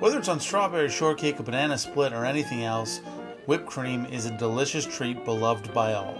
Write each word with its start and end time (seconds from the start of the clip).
Whether 0.00 0.18
it's 0.18 0.28
on 0.28 0.40
strawberry 0.40 0.88
shortcake, 0.88 1.38
a 1.40 1.42
banana 1.42 1.76
split, 1.76 2.14
or 2.14 2.24
anything 2.24 2.64
else, 2.64 3.02
whipped 3.44 3.66
cream 3.66 4.06
is 4.06 4.24
a 4.24 4.34
delicious 4.38 4.86
treat 4.86 5.26
beloved 5.26 5.74
by 5.74 5.92
all. 5.92 6.16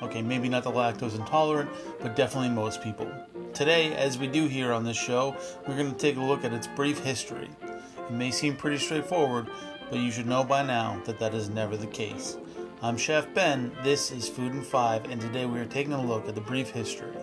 Okay, 0.00 0.22
maybe 0.22 0.48
not 0.48 0.62
the 0.62 0.70
lactose 0.70 1.18
intolerant, 1.18 1.68
but 2.00 2.14
definitely 2.14 2.50
most 2.50 2.84
people. 2.84 3.10
Today, 3.52 3.92
as 3.96 4.16
we 4.16 4.28
do 4.28 4.46
here 4.46 4.72
on 4.72 4.84
this 4.84 4.96
show, 4.96 5.36
we're 5.66 5.76
going 5.76 5.90
to 5.90 5.98
take 5.98 6.16
a 6.16 6.20
look 6.20 6.44
at 6.44 6.52
its 6.52 6.68
brief 6.68 7.00
history. 7.00 7.50
It 7.98 8.12
may 8.12 8.30
seem 8.30 8.54
pretty 8.54 8.78
straightforward, 8.78 9.48
but 9.90 9.98
you 9.98 10.12
should 10.12 10.28
know 10.28 10.44
by 10.44 10.62
now 10.62 11.02
that 11.04 11.18
that 11.18 11.34
is 11.34 11.50
never 11.50 11.76
the 11.76 11.88
case. 11.88 12.36
I'm 12.80 12.96
Chef 12.96 13.34
Ben, 13.34 13.72
this 13.82 14.12
is 14.12 14.28
Food 14.28 14.52
in 14.52 14.62
5, 14.62 15.10
and 15.10 15.20
today 15.20 15.46
we 15.46 15.58
are 15.58 15.64
taking 15.64 15.94
a 15.94 16.00
look 16.00 16.28
at 16.28 16.36
the 16.36 16.40
brief 16.40 16.70
history 16.70 17.16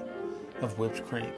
of 0.59 0.77
whipped 0.77 1.07
cream. 1.07 1.31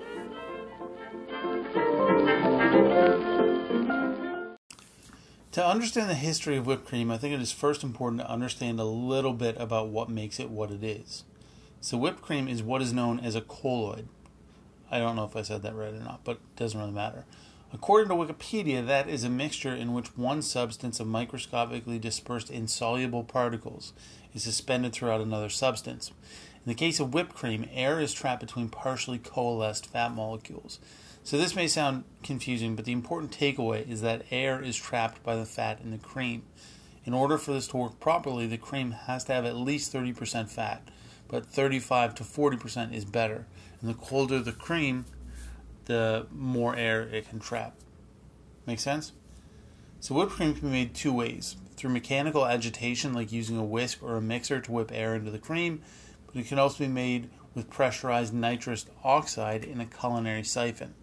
To 5.55 5.65
understand 5.65 6.09
the 6.09 6.15
history 6.15 6.57
of 6.57 6.67
whipped 6.67 6.85
cream, 6.85 7.09
I 7.09 7.17
think 7.17 7.33
it 7.33 7.39
is 7.39 7.53
first 7.53 7.81
important 7.81 8.19
to 8.19 8.29
understand 8.29 8.77
a 8.77 8.83
little 8.83 9.31
bit 9.31 9.55
about 9.57 9.87
what 9.87 10.09
makes 10.09 10.37
it 10.37 10.49
what 10.49 10.69
it 10.69 10.83
is. 10.83 11.23
So, 11.79 11.95
whipped 11.95 12.21
cream 12.21 12.49
is 12.49 12.61
what 12.61 12.81
is 12.81 12.91
known 12.91 13.21
as 13.21 13.35
a 13.35 13.41
colloid. 13.41 14.09
I 14.91 14.99
don't 14.99 15.15
know 15.15 15.23
if 15.23 15.33
I 15.33 15.43
said 15.43 15.61
that 15.61 15.73
right 15.73 15.93
or 15.93 15.99
not, 15.99 16.25
but 16.25 16.39
it 16.43 16.55
doesn't 16.57 16.77
really 16.77 16.91
matter. 16.91 17.23
According 17.71 18.09
to 18.09 18.15
Wikipedia, 18.15 18.85
that 18.85 19.07
is 19.07 19.23
a 19.23 19.29
mixture 19.29 19.73
in 19.73 19.93
which 19.93 20.17
one 20.17 20.41
substance 20.41 20.99
of 20.99 21.07
microscopically 21.07 21.99
dispersed 21.99 22.51
insoluble 22.51 23.23
particles 23.23 23.93
is 24.33 24.43
suspended 24.43 24.91
throughout 24.91 25.21
another 25.21 25.47
substance. 25.47 26.11
In 26.65 26.69
the 26.69 26.75
case 26.75 26.99
of 26.99 27.13
whipped 27.13 27.33
cream, 27.33 27.65
air 27.71 28.01
is 28.01 28.13
trapped 28.13 28.41
between 28.41 28.67
partially 28.67 29.19
coalesced 29.19 29.85
fat 29.85 30.13
molecules. 30.13 30.79
So 31.25 31.39
this 31.39 31.55
may 31.55 31.67
sound 31.67 32.03
confusing, 32.21 32.75
but 32.75 32.85
the 32.85 32.91
important 32.91 33.31
takeaway 33.31 33.89
is 33.89 34.01
that 34.01 34.27
air 34.29 34.61
is 34.61 34.77
trapped 34.77 35.23
by 35.23 35.35
the 35.35 35.43
fat 35.43 35.81
in 35.81 35.89
the 35.89 35.97
cream. 35.97 36.43
In 37.03 37.15
order 37.15 37.39
for 37.39 37.51
this 37.51 37.67
to 37.69 37.77
work 37.77 37.99
properly, 37.99 38.45
the 38.45 38.59
cream 38.59 38.91
has 38.91 39.23
to 39.23 39.33
have 39.33 39.43
at 39.43 39.55
least 39.55 39.91
30% 39.91 40.47
fat, 40.49 40.87
but 41.27 41.47
35 41.47 42.13
to 42.13 42.23
40% 42.23 42.93
is 42.93 43.05
better. 43.05 43.47
And 43.81 43.89
the 43.89 43.95
colder 43.95 44.39
the 44.39 44.51
cream, 44.51 45.05
the 45.85 46.27
more 46.31 46.75
air 46.75 47.01
it 47.01 47.27
can 47.27 47.39
trap. 47.39 47.73
Make 48.67 48.79
sense? 48.79 49.11
So 50.01 50.13
whipped 50.13 50.33
cream 50.33 50.53
can 50.53 50.67
be 50.67 50.73
made 50.73 50.93
two 50.93 51.11
ways. 51.11 51.55
Through 51.75 51.89
mechanical 51.89 52.45
agitation, 52.45 53.15
like 53.15 53.31
using 53.31 53.57
a 53.57 53.65
whisk 53.65 54.03
or 54.03 54.15
a 54.15 54.21
mixer 54.21 54.61
to 54.61 54.71
whip 54.71 54.91
air 54.93 55.15
into 55.15 55.31
the 55.31 55.39
cream, 55.39 55.81
but 56.27 56.35
it 56.35 56.47
can 56.47 56.59
also 56.59 56.83
be 56.83 56.87
made 56.87 57.31
with 57.55 57.71
pressurized 57.71 58.31
nitrous 58.31 58.85
oxide 59.03 59.63
in 59.63 59.81
a 59.81 59.87
culinary 59.87 60.43
siphon. 60.43 60.93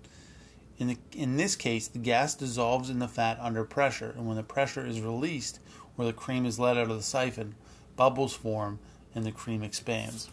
In, 0.83 0.89
the, 0.89 0.99
in 1.13 1.37
this 1.37 1.55
case, 1.55 1.87
the 1.87 2.01
gas 2.01 2.35
dissolves 2.35 2.91
in 2.91 2.99
the 2.99 3.07
fat 3.07 3.39
under 3.41 3.63
pressure, 3.63 4.13
and 4.17 4.27
when 4.27 4.37
the 4.37 4.43
pressure 4.43 4.85
is 4.85 5.01
released, 5.01 5.61
or 5.97 6.05
the 6.05 6.13
cream 6.13 6.45
is 6.45 6.59
let 6.59 6.77
out 6.77 6.91
of 6.91 6.97
the 6.97 7.05
siphon, 7.05 7.55
bubbles 7.95 8.35
form 8.35 8.81
and 9.15 9.25
the 9.25 9.31
cream 9.31 9.63
expands. 9.63 10.29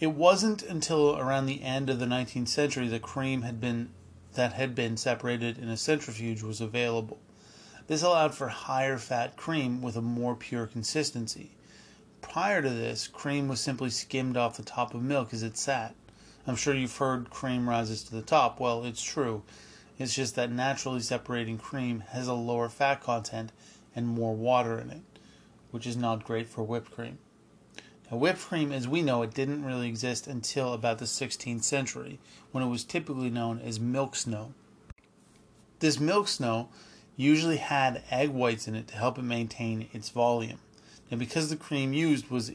It 0.00 0.08
wasn't 0.08 0.64
until 0.64 1.16
around 1.16 1.46
the 1.46 1.62
end 1.62 1.88
of 1.88 2.00
the 2.00 2.06
19th 2.06 2.48
century 2.48 2.88
that 2.88 3.02
cream 3.02 3.42
had 3.42 3.60
been 3.60 3.90
that 4.32 4.54
had 4.54 4.74
been 4.74 4.96
separated 4.96 5.56
in 5.56 5.68
a 5.68 5.76
centrifuge 5.76 6.42
was 6.42 6.60
available. 6.60 7.20
This 7.86 8.02
allowed 8.02 8.34
for 8.34 8.48
higher 8.48 8.98
fat 8.98 9.36
cream 9.36 9.80
with 9.80 9.94
a 9.94 10.02
more 10.02 10.34
pure 10.34 10.66
consistency. 10.66 11.52
Prior 12.20 12.62
to 12.62 12.70
this, 12.70 13.06
cream 13.06 13.46
was 13.46 13.60
simply 13.60 13.90
skimmed 13.90 14.36
off 14.36 14.56
the 14.56 14.64
top 14.64 14.92
of 14.92 15.04
milk 15.04 15.32
as 15.32 15.44
it 15.44 15.56
sat. 15.56 15.94
I'm 16.46 16.56
sure 16.56 16.74
you've 16.74 16.96
heard 16.96 17.30
cream 17.30 17.68
rises 17.68 18.02
to 18.04 18.14
the 18.14 18.22
top. 18.22 18.60
Well, 18.60 18.84
it's 18.84 19.02
true. 19.02 19.42
It's 19.98 20.14
just 20.14 20.34
that 20.34 20.50
naturally 20.50 21.00
separating 21.00 21.56
cream 21.56 22.00
has 22.10 22.28
a 22.28 22.34
lower 22.34 22.68
fat 22.68 23.00
content 23.00 23.52
and 23.96 24.06
more 24.06 24.34
water 24.34 24.78
in 24.78 24.90
it, 24.90 25.02
which 25.70 25.86
is 25.86 25.96
not 25.96 26.24
great 26.24 26.48
for 26.48 26.62
whipped 26.62 26.90
cream. 26.90 27.18
Now, 28.10 28.18
whipped 28.18 28.40
cream, 28.40 28.72
as 28.72 28.86
we 28.86 29.00
know 29.00 29.22
it, 29.22 29.32
didn't 29.32 29.64
really 29.64 29.88
exist 29.88 30.26
until 30.26 30.74
about 30.74 30.98
the 30.98 31.06
16th 31.06 31.62
century, 31.62 32.18
when 32.52 32.62
it 32.62 32.68
was 32.68 32.84
typically 32.84 33.30
known 33.30 33.60
as 33.60 33.80
milk 33.80 34.14
snow. 34.14 34.52
This 35.78 35.98
milk 35.98 36.28
snow 36.28 36.68
usually 37.16 37.56
had 37.56 38.02
egg 38.10 38.30
whites 38.30 38.68
in 38.68 38.74
it 38.74 38.88
to 38.88 38.96
help 38.96 39.18
it 39.18 39.22
maintain 39.22 39.88
its 39.92 40.10
volume. 40.10 40.58
Now, 41.10 41.16
because 41.16 41.48
the 41.48 41.56
cream 41.56 41.92
used 41.92 42.28
was 42.28 42.52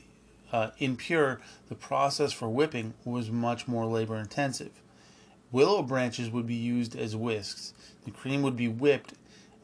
uh, 0.51 0.71
impure, 0.77 1.39
the 1.67 1.75
process 1.75 2.31
for 2.31 2.49
whipping 2.49 2.93
was 3.05 3.29
much 3.29 3.67
more 3.67 3.85
labor 3.85 4.17
intensive. 4.17 4.81
Willow 5.51 5.81
branches 5.81 6.29
would 6.29 6.45
be 6.45 6.55
used 6.55 6.95
as 6.95 7.15
whisks. 7.15 7.73
The 8.05 8.11
cream 8.11 8.41
would 8.43 8.55
be 8.55 8.67
whipped, 8.67 9.13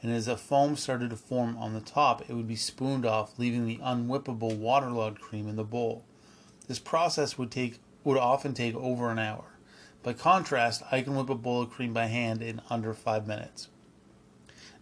and 0.01 0.11
as 0.11 0.27
a 0.27 0.37
foam 0.37 0.75
started 0.75 1.11
to 1.11 1.15
form 1.15 1.57
on 1.57 1.73
the 1.73 1.81
top, 1.81 2.27
it 2.29 2.33
would 2.33 2.47
be 2.47 2.55
spooned 2.55 3.05
off, 3.05 3.37
leaving 3.37 3.65
the 3.65 3.77
unwhippable 3.77 4.57
waterlogged 4.57 5.21
cream 5.21 5.47
in 5.47 5.55
the 5.55 5.63
bowl. 5.63 6.03
This 6.67 6.79
process 6.79 7.37
would 7.37 7.51
take 7.51 7.79
would 8.03 8.17
often 8.17 8.53
take 8.53 8.75
over 8.75 9.09
an 9.09 9.19
hour. 9.19 9.45
By 10.03 10.13
contrast, 10.13 10.83
I 10.91 11.01
can 11.01 11.15
whip 11.15 11.29
a 11.29 11.35
bowl 11.35 11.63
of 11.63 11.71
cream 11.71 11.91
by 11.91 12.05
hand 12.05 12.43
in 12.43 12.61
under 12.69 12.93
five 12.93 13.25
minutes. 13.25 13.69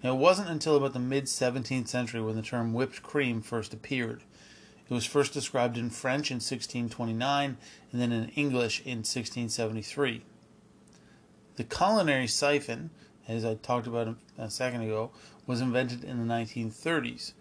Now, 0.03 0.14
it 0.14 0.20
wasn't 0.20 0.50
until 0.50 0.75
about 0.75 0.91
the 0.91 1.00
mid 1.00 1.25
17th 1.25 1.88
century 1.88 2.22
when 2.22 2.35
the 2.35 2.41
term 2.41 2.74
whipped 2.74 3.02
cream 3.02 3.41
first 3.41 3.74
appeared. 3.74 4.24
It 4.90 4.94
was 4.94 5.06
first 5.06 5.34
described 5.34 5.78
in 5.78 5.90
French 5.90 6.30
in 6.30 6.36
1629 6.36 7.58
and 7.92 8.02
then 8.02 8.12
in 8.12 8.30
English 8.30 8.82
in 8.82 9.00
1673. 9.00 10.24
The 11.56 11.64
culinary 11.64 12.28
siphon, 12.28 12.90
as 13.28 13.46
I 13.46 13.56
talked 13.56 13.88
about 13.88 14.16
a 14.38 14.50
second 14.50 14.82
ago, 14.82 15.12
was 15.48 15.62
invented 15.62 16.04
in 16.04 16.20
the 16.20 16.34
1930s. 16.34 17.34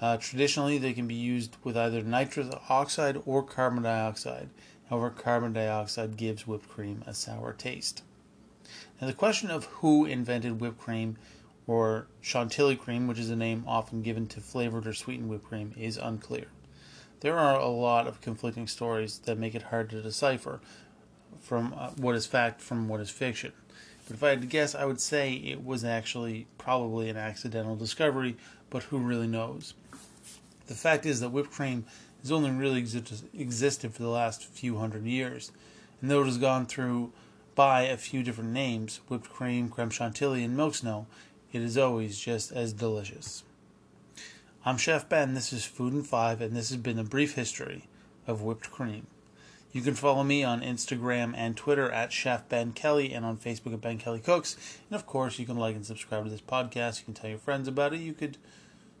Uh, 0.00 0.16
traditionally, 0.16 0.78
they 0.78 0.92
can 0.92 1.06
be 1.06 1.14
used 1.14 1.56
with 1.62 1.76
either 1.76 2.02
nitrous 2.02 2.52
oxide 2.68 3.22
or 3.24 3.42
carbon 3.44 3.84
dioxide. 3.84 4.48
However, 4.90 5.10
carbon 5.10 5.52
dioxide 5.52 6.16
gives 6.16 6.46
whipped 6.46 6.68
cream 6.68 7.04
a 7.06 7.14
sour 7.14 7.52
taste. 7.52 8.02
Now, 9.00 9.06
the 9.06 9.12
question 9.12 9.50
of 9.50 9.66
who 9.66 10.04
invented 10.04 10.60
whipped 10.60 10.80
cream 10.80 11.16
or 11.66 12.08
chantilly 12.20 12.74
cream, 12.74 13.06
which 13.06 13.18
is 13.18 13.30
a 13.30 13.36
name 13.36 13.64
often 13.66 14.02
given 14.02 14.26
to 14.28 14.40
flavored 14.40 14.86
or 14.86 14.92
sweetened 14.92 15.28
whipped 15.28 15.44
cream, 15.44 15.72
is 15.76 15.96
unclear. 15.96 16.46
There 17.22 17.38
are 17.38 17.56
a 17.56 17.68
lot 17.68 18.08
of 18.08 18.20
conflicting 18.20 18.66
stories 18.66 19.18
that 19.26 19.38
make 19.38 19.54
it 19.54 19.62
hard 19.62 19.90
to 19.90 20.02
decipher 20.02 20.60
from 21.40 21.72
uh, 21.78 21.90
what 21.90 22.16
is 22.16 22.26
fact 22.26 22.60
from 22.60 22.88
what 22.88 22.98
is 22.98 23.10
fiction. 23.10 23.52
But 24.08 24.16
if 24.16 24.24
I 24.24 24.30
had 24.30 24.40
to 24.40 24.48
guess, 24.48 24.74
I 24.74 24.86
would 24.86 25.00
say 25.00 25.34
it 25.34 25.64
was 25.64 25.84
actually 25.84 26.48
probably 26.58 27.08
an 27.08 27.16
accidental 27.16 27.76
discovery, 27.76 28.36
but 28.70 28.82
who 28.82 28.98
really 28.98 29.28
knows? 29.28 29.74
The 30.66 30.74
fact 30.74 31.06
is 31.06 31.20
that 31.20 31.30
whipped 31.30 31.52
cream 31.52 31.84
has 32.22 32.32
only 32.32 32.50
really 32.50 32.80
existed 32.80 33.94
for 33.94 34.02
the 34.02 34.08
last 34.08 34.44
few 34.44 34.78
hundred 34.78 35.04
years, 35.04 35.52
and 36.00 36.10
though 36.10 36.22
it 36.22 36.26
has 36.26 36.38
gone 36.38 36.66
through 36.66 37.12
by 37.54 37.82
a 37.82 37.96
few 37.96 38.24
different 38.24 38.50
names 38.50 38.98
whipped 39.06 39.30
cream, 39.30 39.68
creme 39.68 39.90
chantilly, 39.90 40.42
and 40.42 40.56
milk 40.56 40.74
snow 40.74 41.06
it 41.52 41.62
is 41.62 41.78
always 41.78 42.18
just 42.18 42.50
as 42.50 42.72
delicious. 42.72 43.44
I'm 44.64 44.76
Chef 44.76 45.08
Ben, 45.08 45.34
this 45.34 45.52
is 45.52 45.64
Food 45.64 45.92
in 45.92 46.04
5, 46.04 46.40
and 46.40 46.54
this 46.54 46.68
has 46.68 46.76
been 46.76 47.00
a 47.00 47.02
brief 47.02 47.34
history 47.34 47.88
of 48.28 48.42
whipped 48.42 48.70
cream. 48.70 49.08
You 49.72 49.82
can 49.82 49.94
follow 49.94 50.22
me 50.22 50.44
on 50.44 50.60
Instagram 50.60 51.34
and 51.36 51.56
Twitter 51.56 51.90
at 51.90 52.12
Chef 52.12 52.48
Ben 52.48 52.70
Kelly 52.70 53.12
and 53.12 53.24
on 53.24 53.38
Facebook 53.38 53.74
at 53.74 53.80
Ben 53.80 53.98
Kelly 53.98 54.20
Cooks. 54.20 54.78
And 54.88 54.94
of 54.94 55.04
course, 55.04 55.40
you 55.40 55.46
can 55.46 55.56
like 55.56 55.74
and 55.74 55.84
subscribe 55.84 56.22
to 56.22 56.30
this 56.30 56.40
podcast. 56.40 57.00
You 57.00 57.06
can 57.06 57.14
tell 57.14 57.28
your 57.28 57.40
friends 57.40 57.66
about 57.66 57.92
it. 57.92 58.02
You 58.02 58.12
could 58.12 58.38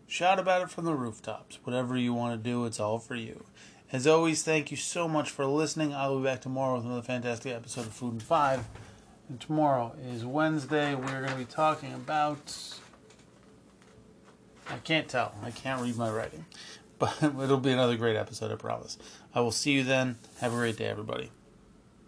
shout 0.08 0.40
about 0.40 0.62
it 0.62 0.70
from 0.70 0.84
the 0.84 0.94
rooftops. 0.94 1.60
Whatever 1.62 1.96
you 1.96 2.12
want 2.12 2.36
to 2.36 2.50
do, 2.50 2.64
it's 2.64 2.80
all 2.80 2.98
for 2.98 3.14
you. 3.14 3.44
As 3.92 4.04
always, 4.04 4.42
thank 4.42 4.72
you 4.72 4.76
so 4.76 5.06
much 5.06 5.30
for 5.30 5.46
listening. 5.46 5.94
I 5.94 6.08
will 6.08 6.18
be 6.18 6.24
back 6.24 6.40
tomorrow 6.40 6.74
with 6.74 6.86
another 6.86 7.02
fantastic 7.02 7.54
episode 7.54 7.86
of 7.86 7.92
Food 7.92 8.14
in 8.14 8.20
5. 8.20 8.64
And 9.28 9.40
tomorrow 9.40 9.94
is 10.10 10.24
Wednesday. 10.24 10.96
We're 10.96 11.20
going 11.20 11.28
to 11.30 11.36
be 11.36 11.44
talking 11.44 11.94
about 11.94 12.80
can't 14.84 15.08
tell. 15.08 15.34
I 15.42 15.50
can't 15.50 15.80
read 15.80 15.96
my 15.96 16.10
writing. 16.10 16.44
But 16.98 17.16
it'll 17.22 17.58
be 17.58 17.72
another 17.72 17.96
great 17.96 18.16
episode, 18.16 18.52
I 18.52 18.56
promise. 18.56 18.98
I 19.34 19.40
will 19.40 19.52
see 19.52 19.72
you 19.72 19.84
then. 19.84 20.18
Have 20.40 20.52
a 20.52 20.56
great 20.56 20.76
day, 20.76 20.86
everybody. 20.86 21.30